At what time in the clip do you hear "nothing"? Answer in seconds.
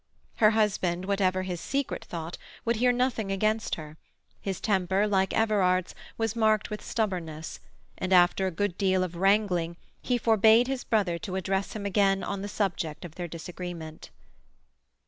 2.91-3.31